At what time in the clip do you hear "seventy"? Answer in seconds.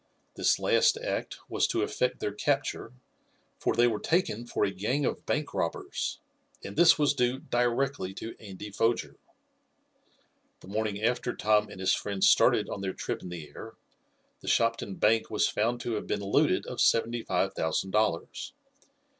16.81-17.21